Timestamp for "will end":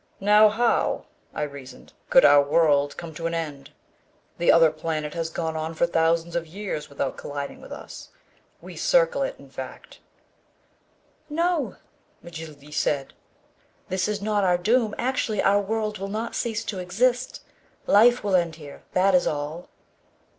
18.23-18.55